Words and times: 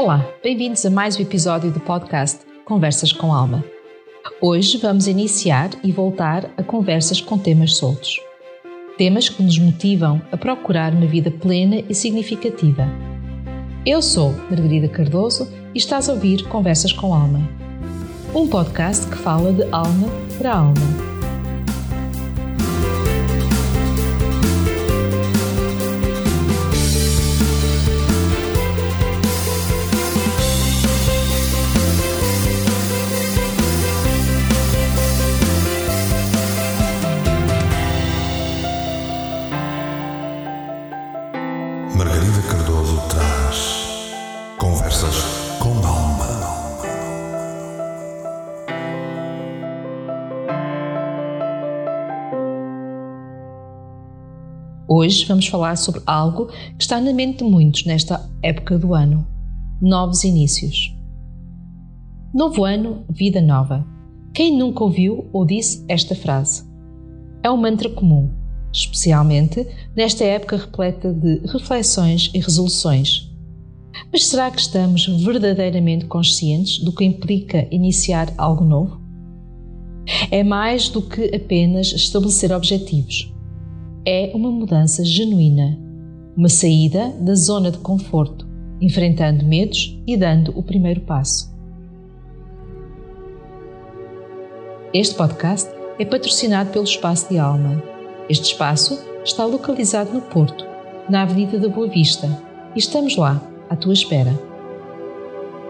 Olá, 0.00 0.24
bem-vindos 0.44 0.86
a 0.86 0.90
mais 0.90 1.18
um 1.18 1.22
episódio 1.22 1.72
do 1.72 1.80
podcast 1.80 2.46
Conversas 2.64 3.12
com 3.12 3.34
Alma. 3.34 3.64
Hoje 4.40 4.78
vamos 4.78 5.08
iniciar 5.08 5.70
e 5.82 5.90
voltar 5.90 6.48
a 6.56 6.62
conversas 6.62 7.20
com 7.20 7.36
temas 7.36 7.74
soltos. 7.74 8.20
Temas 8.96 9.28
que 9.28 9.42
nos 9.42 9.58
motivam 9.58 10.22
a 10.30 10.36
procurar 10.36 10.94
uma 10.94 11.04
vida 11.04 11.32
plena 11.32 11.82
e 11.88 11.96
significativa. 11.96 12.86
Eu 13.84 14.00
sou 14.00 14.30
Margarida 14.48 14.88
Cardoso 14.88 15.52
e 15.74 15.78
estás 15.78 16.08
a 16.08 16.12
ouvir 16.12 16.46
Conversas 16.46 16.92
com 16.92 17.12
Alma, 17.12 17.40
um 18.32 18.46
podcast 18.46 19.04
que 19.04 19.16
fala 19.16 19.52
de 19.52 19.64
alma 19.64 20.06
para 20.38 20.54
alma 20.54 21.07
Hoje 54.90 55.26
vamos 55.26 55.46
falar 55.46 55.76
sobre 55.76 56.00
algo 56.06 56.46
que 56.46 56.80
está 56.82 56.98
na 56.98 57.12
mente 57.12 57.44
de 57.44 57.44
muitos 57.44 57.84
nesta 57.84 58.26
época 58.42 58.78
do 58.78 58.94
ano: 58.94 59.26
novos 59.82 60.24
inícios. 60.24 60.96
Novo 62.32 62.64
ano, 62.64 63.04
vida 63.10 63.42
nova. 63.42 63.86
Quem 64.32 64.56
nunca 64.56 64.82
ouviu 64.82 65.28
ou 65.30 65.44
disse 65.44 65.84
esta 65.88 66.14
frase? 66.14 66.64
É 67.42 67.50
um 67.50 67.58
mantra 67.58 67.90
comum, 67.90 68.30
especialmente 68.72 69.66
nesta 69.94 70.24
época 70.24 70.56
repleta 70.56 71.12
de 71.12 71.40
reflexões 71.46 72.30
e 72.32 72.38
resoluções. 72.38 73.30
Mas 74.10 74.24
será 74.24 74.50
que 74.50 74.60
estamos 74.60 75.06
verdadeiramente 75.22 76.06
conscientes 76.06 76.78
do 76.78 76.94
que 76.94 77.04
implica 77.04 77.68
iniciar 77.70 78.32
algo 78.38 78.64
novo? 78.64 78.98
É 80.30 80.42
mais 80.42 80.88
do 80.88 81.02
que 81.02 81.34
apenas 81.36 81.88
estabelecer 81.88 82.52
objetivos 82.52 83.30
é 84.10 84.30
uma 84.32 84.50
mudança 84.50 85.04
genuína, 85.04 85.78
uma 86.34 86.48
saída 86.48 87.10
da 87.20 87.34
zona 87.34 87.70
de 87.70 87.76
conforto, 87.76 88.48
enfrentando 88.80 89.44
medos 89.44 90.00
e 90.06 90.16
dando 90.16 90.50
o 90.58 90.62
primeiro 90.62 91.02
passo. 91.02 91.54
Este 94.94 95.14
podcast 95.14 95.70
é 95.98 96.06
patrocinado 96.06 96.70
pelo 96.70 96.84
Espaço 96.84 97.28
de 97.28 97.38
Alma. 97.38 97.82
Este 98.30 98.52
espaço 98.52 98.98
está 99.22 99.44
localizado 99.44 100.14
no 100.14 100.22
Porto, 100.22 100.64
na 101.10 101.20
Avenida 101.20 101.58
da 101.58 101.68
Boa 101.68 101.86
Vista, 101.86 102.42
e 102.74 102.78
estamos 102.78 103.14
lá, 103.14 103.46
à 103.68 103.76
tua 103.76 103.92
espera. 103.92 104.32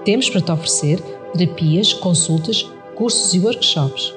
Temos 0.05 0.31
para 0.31 0.41
te 0.41 0.53
oferecer 0.53 1.01
terapias, 1.33 1.93
consultas, 1.93 2.63
cursos 2.95 3.35
e 3.35 3.41
workshops 3.41 4.15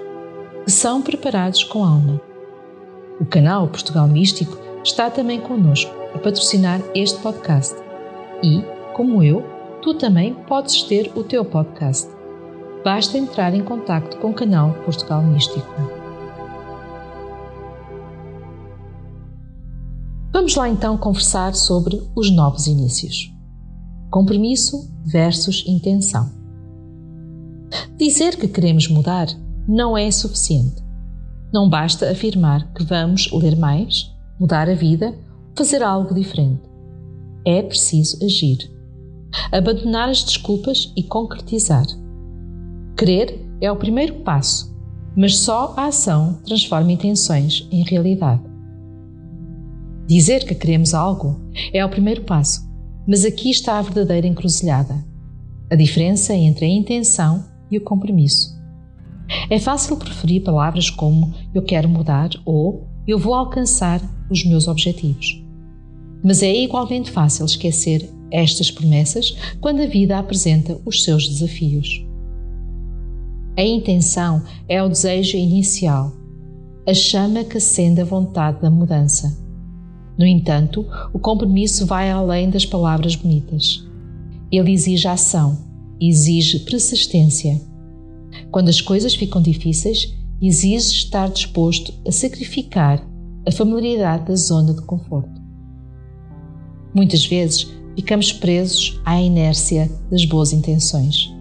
que 0.63 0.69
são 0.69 1.01
preparados 1.01 1.63
com 1.63 1.83
alma 1.83 2.21
o 3.21 3.25
canal 3.25 3.67
Portugal 3.67 4.07
Místico 4.07 4.57
está 4.83 5.07
também 5.11 5.39
connosco 5.39 5.93
a 6.15 6.17
patrocinar 6.17 6.81
este 6.95 7.19
podcast. 7.19 7.75
E, 8.43 8.63
como 8.95 9.21
eu, 9.21 9.43
tu 9.83 9.93
também 9.93 10.33
podes 10.33 10.81
ter 10.81 11.11
o 11.15 11.23
teu 11.23 11.45
podcast. 11.45 12.09
Basta 12.83 13.19
entrar 13.19 13.53
em 13.53 13.63
contato 13.63 14.17
com 14.17 14.31
o 14.31 14.33
canal 14.33 14.73
Portugal 14.83 15.21
Místico. 15.21 15.71
Vamos 20.33 20.55
lá 20.55 20.67
então 20.67 20.97
conversar 20.97 21.53
sobre 21.53 22.01
os 22.15 22.31
novos 22.35 22.65
inícios. 22.65 23.31
Compromisso 24.09 24.91
versus 25.05 25.63
intenção. 25.67 26.27
Dizer 27.97 28.35
que 28.35 28.47
queremos 28.47 28.87
mudar 28.87 29.27
não 29.67 29.95
é 29.95 30.09
suficiente. 30.09 30.90
Não 31.53 31.69
basta 31.69 32.09
afirmar 32.09 32.71
que 32.73 32.83
vamos 32.83 33.29
ler 33.31 33.57
mais, 33.57 34.09
mudar 34.39 34.69
a 34.69 34.73
vida, 34.73 35.13
fazer 35.55 35.83
algo 35.83 36.13
diferente. 36.13 36.61
É 37.45 37.61
preciso 37.61 38.23
agir. 38.23 38.57
Abandonar 39.51 40.09
as 40.09 40.23
desculpas 40.23 40.93
e 40.95 41.03
concretizar. 41.03 41.85
Querer 42.97 43.45
é 43.59 43.69
o 43.69 43.75
primeiro 43.75 44.21
passo, 44.21 44.73
mas 45.15 45.37
só 45.39 45.73
a 45.75 45.87
ação 45.87 46.39
transforma 46.45 46.91
intenções 46.91 47.67
em 47.71 47.83
realidade. 47.83 48.43
Dizer 50.07 50.45
que 50.45 50.55
queremos 50.55 50.93
algo 50.93 51.39
é 51.73 51.83
o 51.83 51.89
primeiro 51.89 52.23
passo, 52.23 52.69
mas 53.07 53.25
aqui 53.25 53.49
está 53.49 53.77
a 53.77 53.81
verdadeira 53.81 54.27
encruzilhada. 54.27 55.03
A 55.69 55.75
diferença 55.75 56.33
entre 56.33 56.65
a 56.65 56.69
intenção 56.69 57.43
e 57.69 57.77
o 57.77 57.81
compromisso. 57.81 58.60
É 59.49 59.59
fácil 59.59 59.97
preferir 59.97 60.43
palavras 60.43 60.89
como 60.89 61.33
eu 61.53 61.61
quero 61.61 61.89
mudar 61.89 62.29
ou 62.45 62.87
eu 63.07 63.17
vou 63.17 63.33
alcançar 63.33 64.01
os 64.29 64.45
meus 64.45 64.67
objetivos. 64.67 65.41
Mas 66.23 66.43
é 66.43 66.53
igualmente 66.53 67.11
fácil 67.11 67.45
esquecer 67.45 68.09
estas 68.29 68.71
promessas 68.71 69.35
quando 69.59 69.81
a 69.81 69.87
vida 69.87 70.17
apresenta 70.17 70.79
os 70.85 71.03
seus 71.03 71.27
desafios. 71.27 72.05
A 73.57 73.63
intenção 73.63 74.43
é 74.67 74.81
o 74.81 74.87
desejo 74.87 75.35
inicial, 75.35 76.13
a 76.87 76.93
chama 76.93 77.43
que 77.43 77.57
acende 77.57 78.01
a 78.01 78.05
vontade 78.05 78.61
da 78.61 78.69
mudança. 78.69 79.37
No 80.17 80.25
entanto, 80.25 80.85
o 81.13 81.19
compromisso 81.19 81.85
vai 81.85 82.09
além 82.09 82.49
das 82.49 82.65
palavras 82.65 83.15
bonitas. 83.15 83.85
Ele 84.51 84.71
exige 84.71 85.07
ação, 85.07 85.57
exige 85.99 86.59
persistência 86.59 87.59
quando 88.51 88.69
as 88.69 88.81
coisas 88.81 89.15
ficam 89.15 89.41
difíceis, 89.41 90.13
exige 90.41 90.91
estar 90.91 91.29
disposto 91.29 91.93
a 92.05 92.11
sacrificar 92.11 93.01
a 93.47 93.51
familiaridade 93.51 94.25
da 94.25 94.35
zona 94.35 94.73
de 94.73 94.81
conforto. 94.81 95.41
Muitas 96.93 97.25
vezes 97.25 97.71
ficamos 97.95 98.33
presos 98.33 98.99
à 99.05 99.19
inércia 99.19 99.89
das 100.11 100.25
boas 100.25 100.51
intenções. 100.51 101.31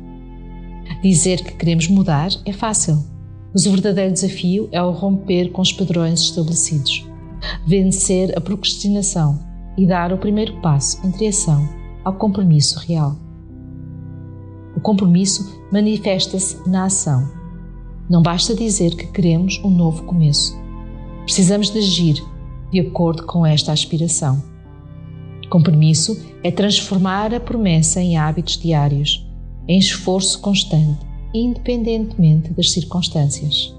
Dizer 1.03 1.43
que 1.43 1.55
queremos 1.55 1.89
mudar 1.89 2.31
é 2.45 2.53
fácil, 2.53 3.05
mas 3.53 3.67
o 3.67 3.71
verdadeiro 3.71 4.13
desafio 4.13 4.69
é 4.71 4.83
o 4.83 4.93
romper 4.93 5.51
com 5.51 5.63
os 5.63 5.73
padrões 5.73 6.21
estabelecidos, 6.21 7.05
vencer 7.67 8.37
a 8.37 8.41
procrastinação 8.41 9.41
e 9.77 9.87
dar 9.87 10.13
o 10.13 10.19
primeiro 10.19 10.61
passo 10.61 11.05
em 11.05 11.11
direção 11.11 11.67
ao 12.05 12.15
compromisso 12.15 12.79
real. 12.81 13.17
O 14.81 14.83
compromisso 14.83 15.61
manifesta-se 15.71 16.67
na 16.67 16.87
ação. 16.87 17.31
Não 18.09 18.23
basta 18.23 18.55
dizer 18.55 18.97
que 18.97 19.09
queremos 19.09 19.61
um 19.63 19.69
novo 19.69 20.05
começo. 20.05 20.59
Precisamos 21.25 21.71
de 21.71 21.81
agir 21.81 22.25
de 22.73 22.81
acordo 22.81 23.27
com 23.27 23.45
esta 23.45 23.73
aspiração. 23.73 24.43
Compromisso 25.51 26.19
é 26.43 26.51
transformar 26.51 27.35
a 27.35 27.39
promessa 27.39 28.01
em 28.01 28.17
hábitos 28.17 28.57
diários, 28.57 29.29
em 29.69 29.79
esforço 29.79 30.41
constante, 30.41 31.07
independentemente 31.35 32.55
das 32.55 32.71
circunstâncias. 32.71 33.77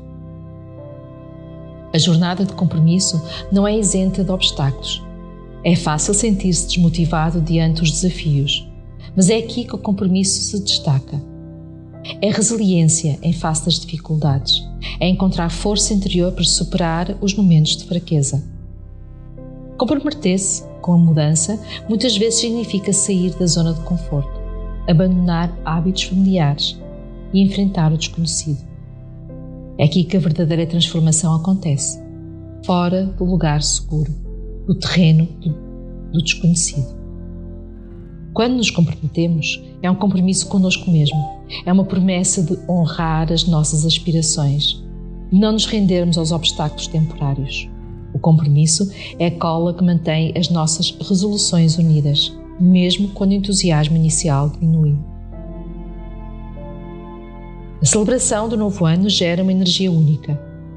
A 1.92 1.98
jornada 1.98 2.46
de 2.46 2.54
compromisso 2.54 3.20
não 3.52 3.68
é 3.68 3.76
isenta 3.76 4.24
de 4.24 4.30
obstáculos. 4.30 5.04
É 5.64 5.76
fácil 5.76 6.14
sentir-se 6.14 6.68
desmotivado 6.68 7.42
diante 7.42 7.82
dos 7.82 7.90
desafios, 7.90 8.71
mas 9.16 9.30
é 9.30 9.38
aqui 9.38 9.66
que 9.66 9.76
o 9.76 9.80
compromisso 9.80 10.42
se 10.42 10.64
destaca. 10.64 11.22
É 12.22 12.30
resiliência 12.30 13.20
em 13.22 13.34
face 13.34 13.66
das 13.66 13.80
dificuldades. 13.80 14.68
É 15.00 15.08
encontrar 15.08 15.50
força 15.50 15.94
interior 15.94 16.32
para 16.32 16.44
superar 16.44 17.18
os 17.22 17.36
momentos 17.36 17.78
de 17.78 17.86
fraqueza. 17.86 18.44
Comprometer-se 19.78 20.64
com 20.82 20.94
a 20.94 20.98
mudança 20.98 21.60
muitas 21.88 22.18
vezes 22.18 22.40
significa 22.40 22.92
sair 22.92 23.32
da 23.36 23.46
zona 23.46 23.74
de 23.74 23.82
conforto, 23.82 24.40
abandonar 24.88 25.56
hábitos 25.64 26.04
familiares 26.04 26.80
e 27.34 27.42
enfrentar 27.42 27.92
o 27.92 27.98
desconhecido. 27.98 28.60
É 29.78 29.86
aqui 29.86 30.04
que 30.04 30.18
a 30.18 30.20
verdadeira 30.20 30.66
transformação 30.66 31.34
acontece, 31.36 32.00
fora 32.66 33.06
do 33.06 33.26
lugar 33.26 33.64
seguro, 33.64 34.12
do 34.68 34.76
terreno 34.76 35.26
do, 35.40 35.50
do 36.12 36.22
desconhecido. 36.22 37.01
Quando 38.34 38.56
nos 38.56 38.72
comprometemos, 38.72 39.62
é 39.82 39.92
um 39.92 39.96
compromisso 39.96 40.48
conosco 40.48 40.90
mesmo. 40.90 41.18
É 41.66 41.74
uma 41.74 41.84
promessa 41.84 42.42
de 42.42 42.58
honrar 42.70 43.32
as 43.32 43.46
nossas 43.46 43.86
aspirações, 43.86 44.82
não 45.32 45.52
nos 45.52 45.66
rendermos 45.66 46.18
aos 46.18 46.32
obstáculos 46.32 46.88
temporários. 46.88 47.68
O 48.14 48.20
compromisso 48.20 48.90
é 49.20 49.28
a 49.28 49.32
cola 49.32 49.74
que 49.74 49.84
mantém 49.84 50.34
as 50.38 50.50
nossas 50.50 50.92
resoluções 51.02 51.78
unidas, 51.78 52.34
mesmo 52.60 53.10
quando 53.10 53.32
o 53.32 53.36
entusiasmo 53.36 53.98
inicial 53.98 54.50
diminui. 54.50 54.98
A 57.82 57.86
celebração 57.86 58.48
do 58.48 58.56
novo 58.56 58.86
ano 58.86 59.10
gera 59.10 59.44
uma 59.44 59.52
energia 59.52 59.92
única, 59.92 60.36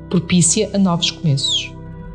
propícia 0.08 0.70
a 0.72 0.78
novos 0.78 1.10
começos. 1.10 1.72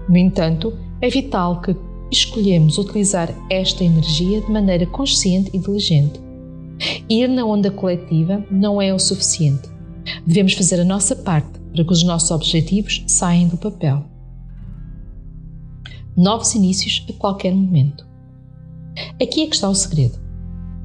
No 0.08 0.18
entanto, 0.18 0.74
é 1.00 1.10
vital 1.10 1.62
que 1.62 1.76
escolhemos 2.12 2.78
utilizar 2.78 3.34
esta 3.50 3.84
energia 3.84 4.42
de 4.42 4.52
maneira 4.52 4.86
consciente 4.86 5.52
e 5.54 5.60
diligente. 5.60 6.20
Ir 7.10 7.28
na 7.28 7.46
onda 7.46 7.70
coletiva 7.70 8.46
não 8.50 8.82
é 8.82 8.94
o 8.94 9.00
suficiente. 9.00 9.70
Devemos 10.26 10.54
fazer 10.54 10.80
a 10.80 10.86
nossa 10.86 11.16
parte 11.16 11.60
para 11.74 11.84
que 11.84 11.92
os 11.92 12.04
nossos 12.04 12.32
objetivos 12.32 13.04
saiam 13.08 13.50
do 13.50 13.58
papel. 13.58 14.04
Novos 16.16 16.56
inícios 16.56 17.06
a 17.10 17.14
qualquer 17.14 17.54
momento. 17.54 18.08
Aqui 19.22 19.44
é 19.44 19.48
que 19.48 19.56
está 19.56 19.70
o 19.70 19.76
segredo. 19.76 20.20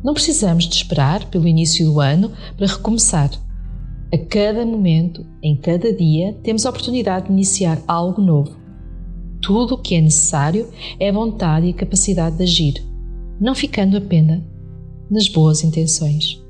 Não 0.03 0.15
precisamos 0.15 0.69
de 0.69 0.75
esperar 0.75 1.25
pelo 1.31 1.49
início 1.49 1.87
do 1.87 2.01
ano 2.01 2.33
para 2.57 2.67
recomeçar. 2.67 3.31
A 4.13 4.19
cada 4.19 4.65
momento, 4.65 5.27
em 5.43 5.57
cada 5.57 5.93
dia, 5.93 6.35
temos 6.43 6.67
a 6.67 6.71
oportunidade 6.71 7.27
de 7.27 7.33
iniciar 7.33 7.81
algo 7.89 8.21
novo 8.21 8.64
tudo 9.45 9.75
o 9.75 9.79
que 9.79 9.95
é 9.95 10.01
necessário 10.01 10.71
é 10.99 11.11
a 11.11 11.13
vontade 11.13 11.67
e 11.67 11.71
a 11.71 11.75
capacidade 11.75 12.37
de 12.39 12.43
agir, 12.45 12.83
não 13.39 13.55
ficando 13.55 13.97
apenas 13.97 14.43
nas 15.11 15.29
boas 15.29 15.63
intenções. 15.63 16.43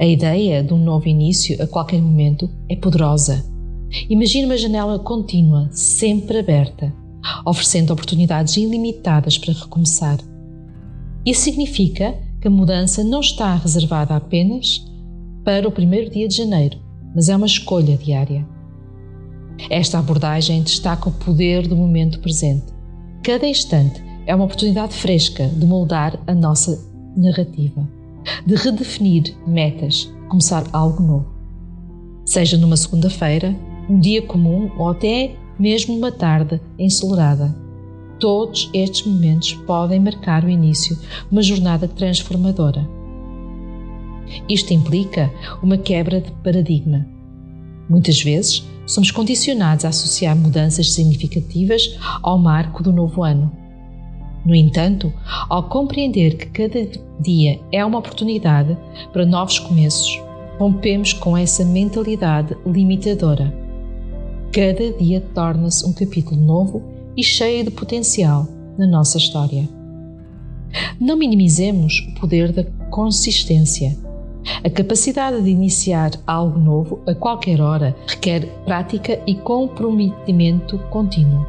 A 0.00 0.06
ideia 0.06 0.62
de 0.62 0.72
um 0.72 0.78
novo 0.78 1.06
início 1.06 1.62
a 1.62 1.66
qualquer 1.66 2.00
momento 2.00 2.48
é 2.68 2.76
poderosa. 2.76 3.44
Imagine 4.08 4.46
uma 4.46 4.56
janela 4.56 4.98
contínua, 4.98 5.68
sempre 5.70 6.38
aberta, 6.38 6.92
oferecendo 7.44 7.92
oportunidades 7.92 8.56
ilimitadas 8.56 9.36
para 9.36 9.52
recomeçar. 9.52 10.18
Isso 11.26 11.42
significa 11.42 12.14
que 12.40 12.48
a 12.48 12.50
mudança 12.50 13.04
não 13.04 13.20
está 13.20 13.54
reservada 13.54 14.16
apenas 14.16 14.82
para 15.44 15.68
o 15.68 15.72
primeiro 15.72 16.10
dia 16.10 16.26
de 16.26 16.36
janeiro, 16.36 16.78
mas 17.14 17.28
é 17.28 17.36
uma 17.36 17.46
escolha 17.46 17.96
diária. 17.96 18.55
Esta 19.70 19.98
abordagem 19.98 20.62
destaca 20.62 21.08
o 21.08 21.12
poder 21.12 21.66
do 21.66 21.76
momento 21.76 22.20
presente. 22.20 22.66
Cada 23.22 23.46
instante 23.46 24.02
é 24.26 24.34
uma 24.34 24.44
oportunidade 24.44 24.94
fresca 24.94 25.48
de 25.48 25.66
moldar 25.66 26.18
a 26.26 26.34
nossa 26.34 26.78
narrativa, 27.16 27.88
de 28.44 28.54
redefinir 28.54 29.34
metas, 29.46 30.12
começar 30.28 30.64
algo 30.72 31.02
novo. 31.02 31.34
Seja 32.24 32.56
numa 32.56 32.76
segunda-feira, 32.76 33.54
um 33.88 33.98
dia 33.98 34.22
comum 34.22 34.70
ou 34.76 34.90
até 34.90 35.34
mesmo 35.58 35.96
uma 35.96 36.12
tarde 36.12 36.60
ensolarada. 36.78 37.54
Todos 38.18 38.70
estes 38.72 39.06
momentos 39.06 39.52
podem 39.66 40.00
marcar 40.00 40.44
o 40.44 40.48
início 40.48 40.96
de 40.96 41.02
uma 41.30 41.42
jornada 41.42 41.86
transformadora. 41.86 42.88
Isto 44.48 44.72
implica 44.72 45.30
uma 45.62 45.76
quebra 45.76 46.20
de 46.20 46.32
paradigma. 46.42 47.06
Muitas 47.88 48.20
vezes, 48.20 48.66
somos 48.86 49.10
condicionados 49.10 49.84
a 49.84 49.88
associar 49.88 50.36
mudanças 50.36 50.92
significativas 50.92 51.98
ao 52.22 52.38
marco 52.38 52.82
do 52.82 52.92
novo 52.92 53.22
ano. 53.22 53.52
No 54.44 54.54
entanto, 54.54 55.12
ao 55.48 55.64
compreender 55.64 56.36
que 56.36 56.46
cada 56.46 56.88
dia 57.20 57.60
é 57.72 57.84
uma 57.84 57.98
oportunidade 57.98 58.76
para 59.12 59.26
novos 59.26 59.58
começos, 59.58 60.22
rompemos 60.56 61.12
com 61.12 61.36
essa 61.36 61.64
mentalidade 61.64 62.56
limitadora. 62.64 63.52
Cada 64.52 64.92
dia 64.92 65.20
torna-se 65.34 65.84
um 65.84 65.92
capítulo 65.92 66.40
novo 66.40 66.82
e 67.16 67.22
cheio 67.22 67.64
de 67.64 67.70
potencial 67.70 68.46
na 68.78 68.86
nossa 68.86 69.18
história. 69.18 69.68
Não 71.00 71.16
minimizemos 71.16 72.06
o 72.08 72.20
poder 72.20 72.52
da 72.52 72.64
consistência 72.90 73.96
a 74.62 74.70
capacidade 74.70 75.42
de 75.42 75.50
iniciar 75.50 76.12
algo 76.26 76.58
novo 76.58 77.00
a 77.06 77.14
qualquer 77.14 77.60
hora 77.60 77.96
requer 78.06 78.46
prática 78.64 79.20
e 79.26 79.34
comprometimento 79.34 80.78
contínuo. 80.90 81.46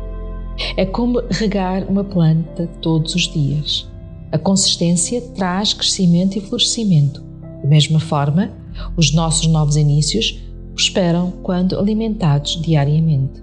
É 0.76 0.86
como 0.86 1.22
regar 1.30 1.84
uma 1.90 2.04
planta 2.04 2.68
todos 2.82 3.14
os 3.16 3.24
dias. 3.32 3.88
A 4.32 4.38
consistência 4.38 5.22
traz 5.36 5.74
crescimento 5.74 6.38
e 6.38 6.42
florescimento. 6.42 7.24
Da 7.62 7.70
mesma 7.70 8.00
forma, 8.00 8.52
os 8.96 9.14
nossos 9.14 9.48
novos 9.48 9.76
inícios 9.76 10.44
prosperam 10.74 11.32
quando 11.44 11.78
alimentados 11.78 12.62
diariamente. 12.62 13.42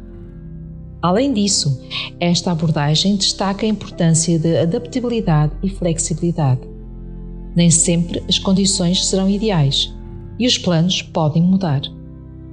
Além 1.03 1.33
disso, 1.33 1.83
esta 2.19 2.51
abordagem 2.53 3.17
destaca 3.17 3.67
a 3.67 3.69
importância 3.69 4.39
de 4.39 4.57
adaptabilidade 4.57 5.53
e 5.63 5.69
flexibilidade. 5.69 6.74
Nem 7.55 7.71
sempre 7.71 8.23
as 8.29 8.39
condições 8.39 9.07
serão 9.07 9.29
ideais 9.29 9.95
e 10.39 10.47
os 10.47 10.59
planos 10.59 11.03
podem 11.03 11.43
mudar. 11.43 11.83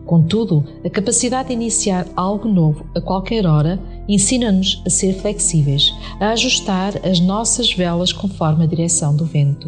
Contudo, 0.06 0.64
a 0.84 0.90
capacidade 0.90 1.50
de 1.50 1.54
iniciar 1.54 2.06
algo 2.16 2.48
novo 2.48 2.86
a 2.94 3.02
qualquer 3.02 3.46
hora 3.46 3.80
ensina-nos 4.08 4.82
a 4.86 4.90
ser 4.90 5.14
flexíveis, 5.14 5.94
a 6.20 6.30
ajustar 6.30 6.94
as 7.06 7.20
nossas 7.20 7.72
velas 7.74 8.12
conforme 8.12 8.64
a 8.64 8.68
direção 8.68 9.16
do 9.16 9.26
vento. 9.26 9.68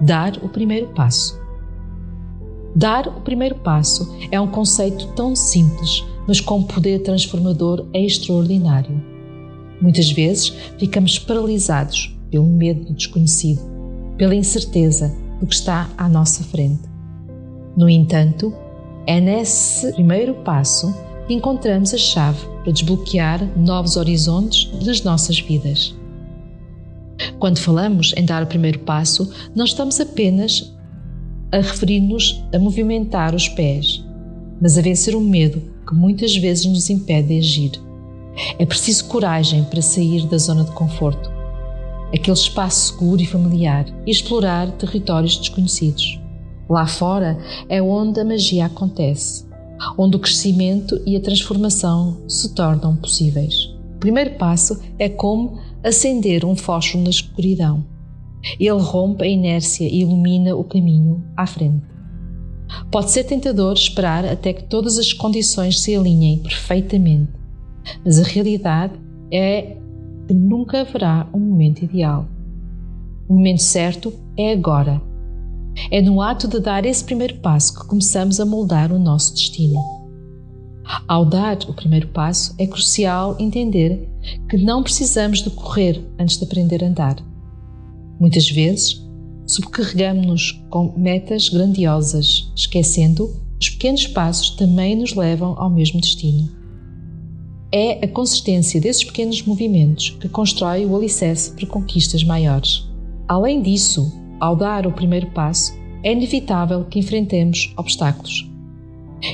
Dar 0.00 0.36
o 0.42 0.48
primeiro 0.48 0.88
passo. 0.88 1.40
Dar 2.74 3.06
o 3.06 3.20
primeiro 3.20 3.56
passo 3.56 4.12
é 4.30 4.40
um 4.40 4.48
conceito 4.48 5.06
tão 5.08 5.36
simples, 5.36 6.04
mas 6.26 6.40
com 6.40 6.62
poder 6.62 7.02
transformador 7.02 7.86
extraordinário. 7.94 9.00
Muitas 9.80 10.10
vezes 10.10 10.48
ficamos 10.78 11.18
paralisados 11.18 12.16
pelo 12.32 12.46
medo 12.46 12.86
do 12.86 12.94
desconhecido, 12.94 13.60
pela 14.16 14.34
incerteza 14.34 15.14
do 15.38 15.46
que 15.46 15.54
está 15.54 15.88
à 15.96 16.08
nossa 16.08 16.42
frente. 16.42 16.82
No 17.76 17.88
entanto, 17.88 18.52
é 19.06 19.20
nesse 19.20 19.92
primeiro 19.92 20.34
passo 20.36 20.92
que 21.26 21.34
encontramos 21.34 21.92
a 21.92 21.98
chave 21.98 22.44
para 22.62 22.72
desbloquear 22.72 23.46
novos 23.56 23.96
horizontes 23.96 24.70
das 24.84 25.02
nossas 25.02 25.38
vidas. 25.38 25.94
Quando 27.38 27.58
falamos 27.58 28.12
em 28.16 28.24
dar 28.24 28.42
o 28.42 28.46
primeiro 28.46 28.80
passo, 28.80 29.30
não 29.54 29.64
estamos 29.64 30.00
apenas 30.00 30.74
a 31.50 31.58
referir-nos 31.58 32.42
a 32.54 32.58
movimentar 32.58 33.34
os 33.34 33.48
pés, 33.48 34.04
mas 34.60 34.78
a 34.78 34.82
vencer 34.82 35.14
o 35.14 35.20
medo 35.20 35.62
que 35.86 35.94
muitas 35.94 36.36
vezes 36.36 36.64
nos 36.64 36.88
impede 36.88 37.28
de 37.28 37.38
agir. 37.38 37.72
É 38.58 38.64
preciso 38.64 39.06
coragem 39.06 39.64
para 39.64 39.82
sair 39.82 40.26
da 40.26 40.38
zona 40.38 40.64
de 40.64 40.70
conforto, 40.70 41.31
aquele 42.12 42.36
espaço 42.36 42.92
seguro 42.92 43.20
e 43.20 43.26
familiar 43.26 43.86
e 44.06 44.10
explorar 44.10 44.70
territórios 44.72 45.36
desconhecidos. 45.36 46.20
Lá 46.68 46.86
fora 46.86 47.38
é 47.68 47.82
onde 47.82 48.20
a 48.20 48.24
magia 48.24 48.66
acontece, 48.66 49.46
onde 49.98 50.16
o 50.16 50.20
crescimento 50.20 51.00
e 51.06 51.16
a 51.16 51.20
transformação 51.20 52.22
se 52.28 52.54
tornam 52.54 52.96
possíveis. 52.96 53.54
O 53.96 53.98
primeiro 53.98 54.36
passo 54.36 54.80
é 54.98 55.08
como 55.08 55.58
acender 55.82 56.44
um 56.44 56.56
fósforo 56.56 57.04
na 57.04 57.10
escuridão. 57.10 57.84
Ele 58.58 58.80
rompe 58.80 59.24
a 59.24 59.28
inércia 59.28 59.84
e 59.84 60.00
ilumina 60.00 60.56
o 60.56 60.64
caminho 60.64 61.24
à 61.36 61.46
frente. 61.46 61.84
Pode 62.90 63.10
ser 63.10 63.24
tentador 63.24 63.74
esperar 63.74 64.24
até 64.24 64.52
que 64.52 64.64
todas 64.64 64.98
as 64.98 65.12
condições 65.12 65.80
se 65.80 65.94
alinhem 65.94 66.38
perfeitamente, 66.38 67.32
mas 68.04 68.18
a 68.18 68.22
realidade 68.22 68.94
é 69.30 69.76
que 70.26 70.34
nunca 70.34 70.80
haverá 70.80 71.28
um 71.32 71.38
momento 71.38 71.82
ideal. 71.82 72.26
O 73.28 73.34
momento 73.34 73.62
certo 73.62 74.12
é 74.36 74.52
agora. 74.52 75.00
É 75.90 76.02
no 76.02 76.20
ato 76.20 76.46
de 76.46 76.60
dar 76.60 76.84
esse 76.84 77.02
primeiro 77.04 77.36
passo 77.36 77.78
que 77.78 77.86
começamos 77.86 78.38
a 78.40 78.44
moldar 78.44 78.92
o 78.92 78.98
nosso 78.98 79.32
destino. 79.32 79.80
Ao 81.08 81.24
dar 81.24 81.58
o 81.68 81.74
primeiro 81.74 82.08
passo, 82.08 82.54
é 82.58 82.66
crucial 82.66 83.36
entender 83.38 84.08
que 84.48 84.58
não 84.58 84.82
precisamos 84.82 85.42
de 85.42 85.50
correr 85.50 86.04
antes 86.18 86.36
de 86.38 86.44
aprender 86.44 86.84
a 86.84 86.88
andar. 86.88 87.16
Muitas 88.20 88.50
vezes, 88.50 89.02
subcarregamos-nos 89.46 90.52
com 90.70 90.92
metas 90.96 91.48
grandiosas, 91.48 92.52
esquecendo 92.54 93.30
os 93.60 93.70
pequenos 93.70 94.08
passos 94.08 94.50
também 94.50 94.96
nos 94.96 95.14
levam 95.14 95.54
ao 95.56 95.70
mesmo 95.70 96.00
destino. 96.00 96.61
É 97.74 98.04
a 98.04 98.08
consistência 98.08 98.78
desses 98.78 99.02
pequenos 99.02 99.42
movimentos 99.44 100.10
que 100.20 100.28
constrói 100.28 100.84
o 100.84 100.94
alicerce 100.94 101.52
para 101.52 101.66
conquistas 101.66 102.22
maiores. 102.22 102.86
Além 103.26 103.62
disso, 103.62 104.12
ao 104.38 104.54
dar 104.54 104.86
o 104.86 104.92
primeiro 104.92 105.28
passo, 105.28 105.72
é 106.02 106.12
inevitável 106.12 106.84
que 106.84 106.98
enfrentemos 106.98 107.72
obstáculos. 107.78 108.46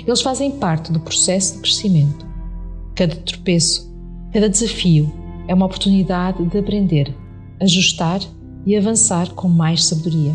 Eles 0.07 0.21
fazem 0.21 0.53
parte 0.53 0.93
do 0.93 1.01
processo 1.01 1.57
de 1.57 1.63
crescimento. 1.63 2.25
Cada 2.95 3.17
tropeço, 3.17 3.93
cada 4.33 4.49
desafio 4.49 5.13
é 5.49 5.55
uma 5.55 5.67
oportunidade 5.67 6.45
de 6.45 6.59
aprender, 6.59 7.13
ajustar 7.61 8.21
e 8.65 8.77
avançar 8.77 9.31
com 9.31 9.49
mais 9.49 9.85
sabedoria. 9.85 10.35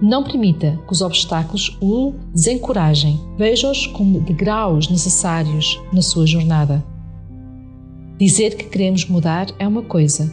Não 0.00 0.22
permita 0.22 0.78
que 0.86 0.92
os 0.92 1.00
obstáculos 1.00 1.76
o 1.80 2.12
desencorajem. 2.32 3.18
Veja-os 3.36 3.88
como 3.88 4.20
degraus 4.20 4.88
necessários 4.88 5.80
na 5.92 6.02
sua 6.02 6.26
jornada. 6.26 6.93
Dizer 8.18 8.56
que 8.56 8.64
queremos 8.64 9.06
mudar 9.06 9.48
é 9.58 9.66
uma 9.66 9.82
coisa, 9.82 10.32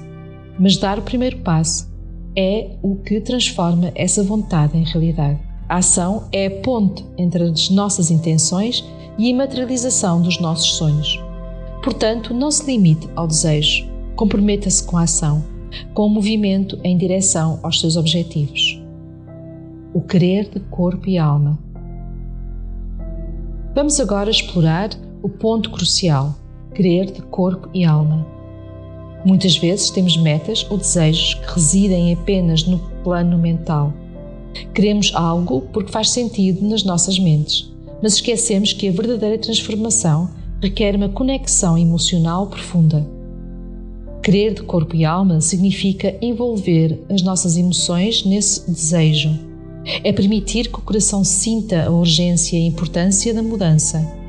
mas 0.59 0.77
dar 0.77 0.99
o 0.99 1.01
primeiro 1.01 1.39
passo 1.39 1.89
é 2.37 2.77
o 2.81 2.95
que 2.95 3.19
transforma 3.19 3.91
essa 3.95 4.23
vontade 4.23 4.77
em 4.77 4.83
realidade. 4.83 5.39
A 5.67 5.77
ação 5.77 6.27
é 6.31 6.45
a 6.45 6.61
ponte 6.61 7.03
entre 7.17 7.43
as 7.43 7.69
nossas 7.69 8.11
intenções 8.11 8.85
e 9.17 9.31
a 9.31 9.35
materialização 9.35 10.21
dos 10.21 10.39
nossos 10.39 10.75
sonhos. 10.75 11.19
Portanto, 11.83 12.33
não 12.33 12.51
se 12.51 12.65
limite 12.65 13.09
ao 13.15 13.25
desejo, 13.25 13.87
comprometa-se 14.15 14.83
com 14.83 14.97
a 14.97 15.03
ação, 15.03 15.43
com 15.93 16.05
o 16.05 16.09
movimento 16.09 16.79
em 16.83 16.95
direção 16.95 17.59
aos 17.63 17.79
seus 17.79 17.97
objetivos. 17.97 18.79
O 19.93 20.01
querer 20.01 20.49
de 20.49 20.59
corpo 20.59 21.09
e 21.09 21.17
alma. 21.17 21.57
Vamos 23.73 23.99
agora 23.99 24.29
explorar 24.29 24.89
o 25.23 25.29
ponto 25.29 25.71
crucial: 25.71 26.35
querer 26.81 27.11
de 27.11 27.21
corpo 27.21 27.69
e 27.75 27.85
alma. 27.85 28.25
Muitas 29.23 29.55
vezes 29.55 29.91
temos 29.91 30.17
metas 30.17 30.65
ou 30.67 30.79
desejos 30.79 31.35
que 31.35 31.53
residem 31.53 32.11
apenas 32.11 32.63
no 32.65 32.79
plano 33.03 33.37
mental. 33.37 33.93
Queremos 34.73 35.11
algo 35.13 35.61
porque 35.71 35.91
faz 35.91 36.09
sentido 36.09 36.67
nas 36.67 36.83
nossas 36.83 37.19
mentes, 37.19 37.71
mas 38.01 38.15
esquecemos 38.15 38.73
que 38.73 38.87
a 38.87 38.91
verdadeira 38.91 39.37
transformação 39.37 40.31
requer 40.59 40.95
uma 40.95 41.07
conexão 41.07 41.77
emocional 41.77 42.47
profunda. 42.47 43.07
Querer 44.23 44.55
de 44.55 44.63
corpo 44.63 44.95
e 44.95 45.05
alma 45.05 45.39
significa 45.39 46.15
envolver 46.19 46.99
as 47.09 47.21
nossas 47.21 47.57
emoções 47.57 48.25
nesse 48.25 48.69
desejo. 48.69 49.29
É 50.03 50.11
permitir 50.11 50.67
que 50.71 50.79
o 50.79 50.81
coração 50.81 51.23
sinta 51.23 51.85
a 51.85 51.91
urgência 51.91 52.57
e 52.57 52.63
a 52.63 52.67
importância 52.67 53.33
da 53.33 53.43
mudança 53.43 54.20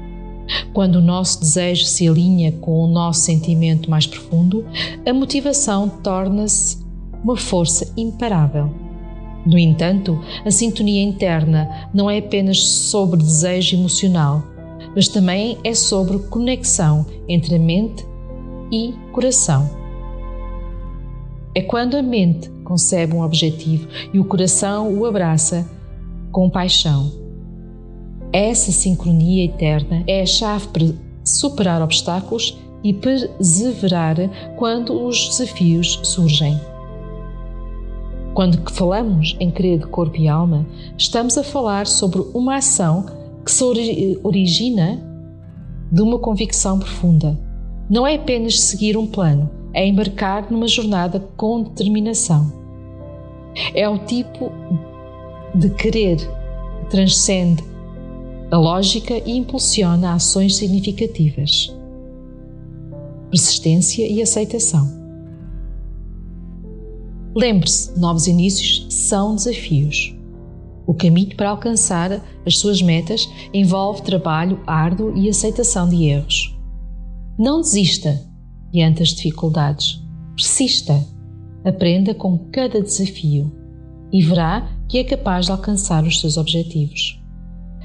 quando 0.73 0.97
o 0.97 1.03
nosso 1.03 1.41
desejo 1.41 1.85
se 1.85 2.09
alinha 2.09 2.53
com 2.53 2.85
o 2.85 2.87
nosso 2.87 3.21
sentimento 3.21 3.91
mais 3.91 4.07
profundo, 4.07 4.65
a 5.07 5.13
motivação 5.13 5.89
torna-se 5.89 6.79
uma 7.23 7.37
força 7.37 7.93
imparável. 7.97 8.71
No 9.45 9.59
entanto, 9.59 10.21
a 10.45 10.51
sintonia 10.51 11.03
interna 11.03 11.89
não 11.93 12.09
é 12.09 12.19
apenas 12.19 12.61
sobre 12.61 13.19
desejo 13.19 13.77
emocional, 13.77 14.43
mas 14.95 15.09
também 15.09 15.59
é 15.65 15.75
sobre 15.75 16.19
conexão 16.19 17.05
entre 17.29 17.57
a 17.57 17.59
mente 17.59 18.07
e 18.71 18.95
coração. 19.13 19.69
É 21.55 21.61
quando 21.61 21.97
a 21.97 22.03
mente 22.03 22.49
concebe 22.65 23.15
um 23.15 23.23
objetivo 23.23 23.89
e 24.13 24.19
o 24.19 24.25
coração 24.25 24.97
o 24.97 25.05
abraça 25.05 25.69
com 26.31 26.49
paixão 26.49 27.22
essa 28.33 28.73
sincronia 28.73 29.45
eterna 29.45 30.03
é 30.07 30.23
a 30.23 30.27
chave 30.27 30.69
para 30.69 30.87
superar 31.23 31.83
obstáculos 31.83 32.59
e 32.83 32.93
perseverar 32.93 34.17
quando 34.57 35.07
os 35.07 35.29
desafios 35.29 36.01
surgem. 36.03 36.59
Quando 38.35 38.59
falamos 38.71 39.37
em 39.39 39.51
querer 39.51 39.79
de 39.79 39.87
corpo 39.87 40.17
e 40.17 40.27
alma, 40.27 40.67
estamos 40.97 41.37
a 41.37 41.45
falar 41.45 41.87
sobre 41.87 42.23
uma 42.33 42.57
ação 42.57 43.05
que 43.45 43.53
se 43.53 43.63
origina 44.23 45.01
de 45.91 46.01
uma 46.01 46.19
convicção 46.19 46.79
profunda. 46.79 47.39
Não 47.91 48.07
é 48.07 48.15
apenas 48.15 48.59
seguir 48.59 48.97
um 48.97 49.07
plano, 49.07 49.51
é 49.75 49.87
embarcar 49.87 50.51
numa 50.51 50.67
jornada 50.67 51.21
com 51.37 51.63
determinação. 51.63 52.51
É 53.75 53.87
o 53.87 53.99
tipo 53.99 54.51
de 55.55 55.69
querer 55.69 56.17
que 56.17 56.91
transcende 56.91 57.72
a 58.53 58.59
lógica 58.59 59.15
e 59.15 59.31
impulsiona 59.31 60.13
ações 60.13 60.57
significativas. 60.57 61.75
Persistência 63.31 64.07
e 64.07 64.21
aceitação. 64.21 64.87
Lembre-se, 67.35 67.99
novos 67.99 68.27
inícios 68.27 68.87
são 68.91 69.35
desafios. 69.35 70.15
O 70.87 70.93
caminho 70.93 71.35
para 71.35 71.49
alcançar 71.49 72.23
as 72.45 72.59
suas 72.59 72.83
metas 72.83 73.27
envolve 73.55 74.03
trabalho 74.03 74.61
árduo 74.67 75.17
e 75.17 75.31
aceitação 75.31 75.89
de 75.89 76.05
erros. 76.05 76.55
Não 77.39 77.63
desista 77.63 78.23
diante 78.71 79.03
as 79.03 79.09
dificuldades. 79.09 79.99
Persista. 80.37 81.03
Aprenda 81.65 82.13
com 82.13 82.37
cada 82.51 82.83
desafio 82.83 83.51
e 84.13 84.21
verá 84.21 84.69
que 84.91 84.99
é 84.99 85.05
capaz 85.05 85.47
de 85.47 85.53
alcançar 85.53 86.05
os 86.05 86.21
seus 86.21 86.37
objetivos. 86.37 87.22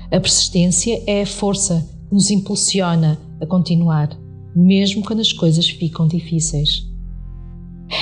A 0.10 0.20
persistência 0.22 1.04
é 1.06 1.22
a 1.22 1.26
força 1.26 1.86
que 2.08 2.16
nos 2.16 2.32
impulsiona 2.32 3.20
a 3.42 3.46
continuar, 3.46 4.10
mesmo 4.56 5.04
quando 5.04 5.20
as 5.20 5.34
coisas 5.34 5.68
ficam 5.68 6.08
difíceis. 6.08 6.88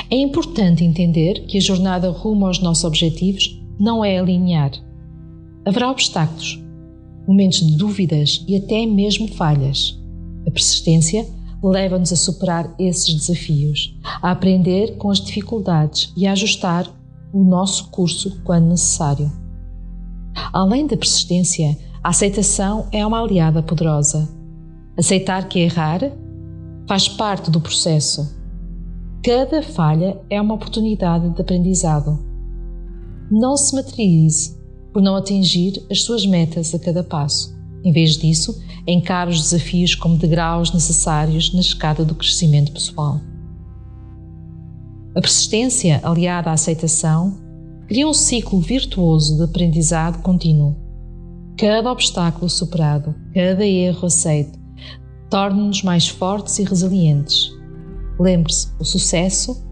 É 0.09 0.15
importante 0.15 0.83
entender 0.83 1.45
que 1.47 1.57
a 1.57 1.61
jornada 1.61 2.11
rumo 2.11 2.45
aos 2.45 2.59
nossos 2.59 2.83
objetivos 2.83 3.59
não 3.79 4.05
é 4.05 4.21
linear. 4.21 4.71
Haverá 5.65 5.89
obstáculos, 5.89 6.61
momentos 7.27 7.65
de 7.65 7.75
dúvidas 7.75 8.45
e 8.47 8.55
até 8.55 8.85
mesmo 8.85 9.27
falhas. 9.27 9.99
A 10.45 10.51
persistência 10.51 11.27
leva-nos 11.61 12.13
a 12.13 12.15
superar 12.15 12.73
esses 12.77 13.13
desafios, 13.15 13.97
a 14.21 14.29
aprender 14.29 14.95
com 14.97 15.09
as 15.09 15.19
dificuldades 15.19 16.13
e 16.15 16.27
a 16.27 16.33
ajustar 16.33 16.87
o 17.33 17.43
nosso 17.43 17.89
curso 17.89 18.39
quando 18.43 18.69
necessário. 18.69 19.31
Além 20.53 20.85
da 20.85 20.95
persistência, 20.95 21.77
a 22.05 22.09
aceitação 22.09 22.87
é 22.91 23.03
uma 23.03 23.19
aliada 23.19 23.63
poderosa. 23.63 24.29
Aceitar 24.95 25.49
que 25.49 25.57
errar 25.57 26.01
faz 26.87 27.09
parte 27.09 27.49
do 27.49 27.59
processo. 27.59 28.31
Cada 29.23 29.63
falha 29.63 30.21
é 30.29 30.39
uma 30.39 30.53
oportunidade 30.53 31.27
de 31.31 31.41
aprendizado. 31.41 32.19
Não 33.31 33.57
se 33.57 33.73
materialize 33.73 34.55
por 34.93 35.01
não 35.01 35.15
atingir 35.15 35.83
as 35.89 36.03
suas 36.03 36.27
metas 36.27 36.75
a 36.75 36.79
cada 36.79 37.03
passo. 37.03 37.57
Em 37.83 37.91
vez 37.91 38.17
disso, 38.17 38.63
encare 38.85 39.31
os 39.31 39.41
desafios 39.41 39.95
como 39.95 40.15
degraus 40.15 40.71
necessários 40.71 41.55
na 41.55 41.61
escada 41.61 42.05
do 42.05 42.13
crescimento 42.13 42.71
pessoal. 42.71 43.19
A 45.15 45.21
persistência, 45.21 46.01
aliada 46.03 46.51
à 46.51 46.53
aceitação, 46.53 47.35
cria 47.87 48.07
um 48.07 48.13
ciclo 48.13 48.59
virtuoso 48.59 49.37
de 49.37 49.43
aprendizado 49.43 50.21
contínuo 50.21 50.84
Cada 51.57 51.89
obstáculo 51.89 52.49
superado, 52.49 53.15
cada 53.33 53.65
erro 53.65 54.07
aceito, 54.07 54.59
torna-nos 55.29 55.83
mais 55.83 56.05
fortes 56.05 56.59
e 56.59 56.63
resilientes. 56.63 57.49
Lembre-se, 58.19 58.67
o 58.77 58.83
sucesso 58.83 59.63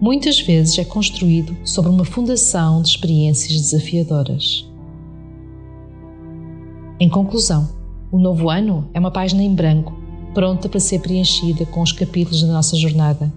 muitas 0.00 0.40
vezes 0.40 0.78
é 0.78 0.84
construído 0.84 1.56
sobre 1.64 1.90
uma 1.90 2.04
fundação 2.04 2.80
de 2.80 2.90
experiências 2.90 3.60
desafiadoras. 3.60 4.64
Em 7.00 7.08
conclusão, 7.08 7.68
o 8.12 8.18
novo 8.18 8.48
ano 8.48 8.88
é 8.94 9.00
uma 9.00 9.10
página 9.10 9.42
em 9.42 9.52
branco, 9.52 9.92
pronta 10.32 10.68
para 10.68 10.78
ser 10.78 11.00
preenchida 11.00 11.66
com 11.66 11.82
os 11.82 11.90
capítulos 11.90 12.42
da 12.42 12.52
nossa 12.52 12.76
jornada. 12.76 13.32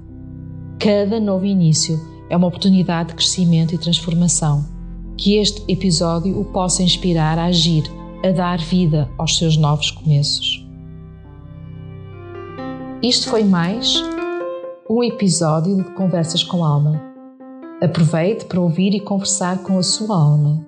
Cada 0.77 1.19
novo 1.19 1.45
início 1.45 1.99
é 2.29 2.37
uma 2.37 2.47
oportunidade 2.47 3.09
de 3.09 3.15
crescimento 3.15 3.73
e 3.73 3.77
transformação 3.79 4.74
que 5.17 5.37
este 5.37 5.63
episódio 5.71 6.39
o 6.39 6.45
possa 6.45 6.83
inspirar 6.83 7.39
a 7.39 7.45
agir, 7.45 7.83
a 8.23 8.31
dar 8.31 8.59
vida 8.59 9.09
aos 9.17 9.37
seus 9.37 9.55
novos 9.57 9.91
começos. 9.91 10.65
Isto 13.01 13.29
foi 13.29 13.43
mais 13.43 14.03
um 14.89 15.03
episódio 15.03 15.75
de 15.75 15.83
Conversas 15.91 16.43
com 16.43 16.63
Alma. 16.63 17.01
Aproveite 17.81 18.45
para 18.45 18.59
ouvir 18.59 18.93
e 18.93 18.99
conversar 18.99 19.61
com 19.63 19.77
a 19.77 19.83
sua 19.83 20.15
alma 20.15 20.65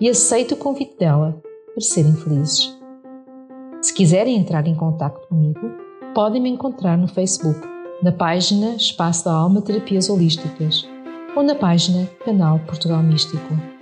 e 0.00 0.08
aceite 0.08 0.54
o 0.54 0.56
convite 0.56 0.96
dela 0.98 1.40
para 1.72 1.80
serem 1.80 2.14
felizes. 2.14 2.74
Se 3.82 3.92
quiserem 3.92 4.36
entrar 4.36 4.66
em 4.66 4.74
contato 4.74 5.28
comigo, 5.28 5.60
podem 6.14 6.40
me 6.40 6.48
encontrar 6.48 6.96
no 6.96 7.08
Facebook, 7.08 7.60
na 8.02 8.12
página 8.12 8.76
Espaço 8.76 9.24
da 9.26 9.32
Alma 9.32 9.60
Terapias 9.60 10.08
Holísticas 10.08 10.88
ou 11.36 11.42
na 11.42 11.54
página 11.54 12.06
Canal 12.24 12.60
Portugal 12.60 13.02
Místico. 13.02 13.73